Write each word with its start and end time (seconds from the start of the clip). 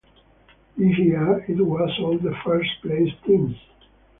This 0.77 0.97
year, 0.97 1.45
it 1.47 1.61
was 1.63 1.91
all 1.99 2.17
the 2.17 2.35
first 2.43 2.71
place 2.81 3.13
teams. 3.23 3.55